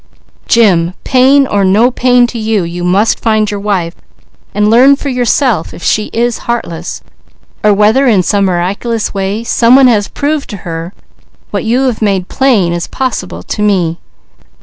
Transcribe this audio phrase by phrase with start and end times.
[0.47, 3.93] Jim, pain or no pain to you, you must find your wife
[4.55, 7.03] and learn for yourself if she is heartless;
[7.63, 10.91] or whether in some miraculous way some one has proved to her
[11.51, 13.99] what you have made plain as possible to me.